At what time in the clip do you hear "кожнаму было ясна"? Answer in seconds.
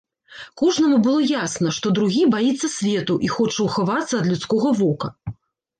0.61-1.73